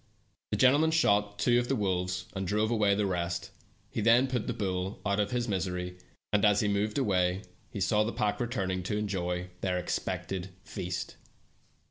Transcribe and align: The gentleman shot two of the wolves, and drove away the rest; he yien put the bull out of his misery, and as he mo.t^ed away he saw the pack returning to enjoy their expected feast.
The 0.49 0.57
gentleman 0.57 0.89
shot 0.89 1.37
two 1.37 1.59
of 1.59 1.67
the 1.67 1.75
wolves, 1.75 2.25
and 2.33 2.47
drove 2.47 2.71
away 2.71 2.95
the 2.95 3.05
rest; 3.05 3.51
he 3.91 4.01
yien 4.01 4.27
put 4.27 4.47
the 4.47 4.51
bull 4.53 4.99
out 5.05 5.19
of 5.19 5.29
his 5.29 5.47
misery, 5.47 5.99
and 6.33 6.43
as 6.43 6.61
he 6.61 6.67
mo.t^ed 6.67 6.97
away 6.97 7.43
he 7.69 7.79
saw 7.79 8.03
the 8.03 8.11
pack 8.11 8.39
returning 8.39 8.81
to 8.81 8.97
enjoy 8.97 9.51
their 9.61 9.77
expected 9.77 10.49
feast. 10.63 11.17